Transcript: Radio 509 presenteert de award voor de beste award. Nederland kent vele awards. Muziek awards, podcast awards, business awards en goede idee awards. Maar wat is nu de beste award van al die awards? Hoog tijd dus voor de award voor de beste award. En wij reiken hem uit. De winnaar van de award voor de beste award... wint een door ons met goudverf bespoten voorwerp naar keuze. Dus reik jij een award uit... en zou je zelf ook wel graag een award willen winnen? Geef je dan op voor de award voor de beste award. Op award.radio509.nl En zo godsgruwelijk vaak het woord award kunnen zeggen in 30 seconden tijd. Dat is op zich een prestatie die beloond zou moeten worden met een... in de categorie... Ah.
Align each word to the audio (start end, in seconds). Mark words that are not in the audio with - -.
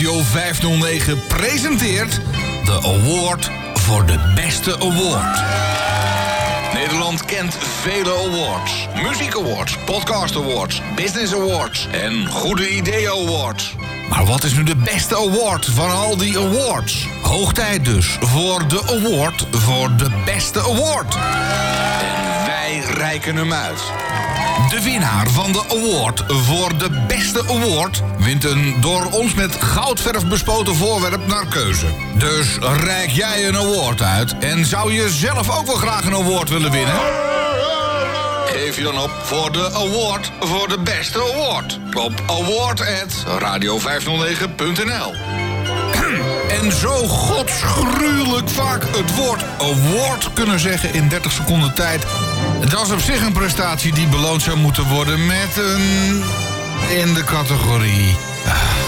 Radio 0.00 0.22
509 0.22 1.26
presenteert 1.26 2.20
de 2.64 2.72
award 2.72 3.50
voor 3.74 4.06
de 4.06 4.32
beste 4.34 4.76
award. 4.78 5.42
Nederland 6.74 7.24
kent 7.24 7.56
vele 7.82 8.14
awards. 8.28 8.88
Muziek 9.02 9.36
awards, 9.36 9.76
podcast 9.84 10.36
awards, 10.36 10.82
business 10.96 11.34
awards 11.34 11.88
en 11.90 12.26
goede 12.26 12.70
idee 12.70 13.10
awards. 13.10 13.74
Maar 14.08 14.24
wat 14.24 14.44
is 14.44 14.52
nu 14.52 14.62
de 14.62 14.76
beste 14.76 15.16
award 15.16 15.66
van 15.66 15.90
al 15.90 16.16
die 16.16 16.38
awards? 16.38 17.06
Hoog 17.22 17.52
tijd 17.52 17.84
dus 17.84 18.16
voor 18.20 18.68
de 18.68 18.82
award 18.82 19.46
voor 19.50 19.96
de 19.96 20.10
beste 20.24 20.60
award. 20.60 21.14
En 21.14 22.46
wij 22.46 22.82
reiken 22.94 23.36
hem 23.36 23.52
uit. 23.52 23.80
De 24.68 24.80
winnaar 24.82 25.30
van 25.30 25.52
de 25.52 25.62
award 25.68 26.24
voor 26.26 26.78
de 26.78 27.04
beste 27.06 27.42
award... 27.48 28.02
wint 28.18 28.44
een 28.44 28.76
door 28.80 29.06
ons 29.10 29.34
met 29.34 29.62
goudverf 29.62 30.26
bespoten 30.26 30.76
voorwerp 30.76 31.26
naar 31.26 31.46
keuze. 31.46 31.86
Dus 32.14 32.58
reik 32.60 33.10
jij 33.10 33.48
een 33.48 33.56
award 33.56 34.02
uit... 34.02 34.38
en 34.38 34.66
zou 34.66 34.92
je 34.92 35.10
zelf 35.10 35.58
ook 35.58 35.66
wel 35.66 35.76
graag 35.76 36.04
een 36.04 36.14
award 36.14 36.48
willen 36.48 36.70
winnen? 36.70 37.00
Geef 38.46 38.76
je 38.76 38.82
dan 38.82 38.98
op 38.98 39.10
voor 39.22 39.52
de 39.52 39.70
award 39.72 40.30
voor 40.40 40.68
de 40.68 40.78
beste 40.78 41.18
award. 41.18 41.78
Op 41.94 42.12
award.radio509.nl 42.26 45.14
En 46.60 46.72
zo 46.72 47.06
godsgruwelijk 47.06 48.09
vaak 48.44 48.82
het 48.96 49.14
woord 49.16 49.42
award 49.58 50.32
kunnen 50.32 50.60
zeggen 50.60 50.94
in 50.94 51.08
30 51.08 51.32
seconden 51.32 51.74
tijd. 51.74 52.02
Dat 52.68 52.86
is 52.86 52.92
op 52.92 53.00
zich 53.00 53.22
een 53.22 53.32
prestatie 53.32 53.92
die 53.92 54.06
beloond 54.06 54.42
zou 54.42 54.56
moeten 54.56 54.88
worden 54.88 55.26
met 55.26 55.56
een... 55.56 56.22
in 56.98 57.14
de 57.14 57.24
categorie... 57.24 58.16
Ah. 58.46 58.80